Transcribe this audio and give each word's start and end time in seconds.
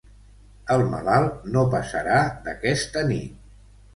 El 0.75 0.85
malalt 0.93 1.43
no 1.57 1.65
passarà 1.75 2.17
d'aquesta 2.47 3.07
nit. 3.13 3.37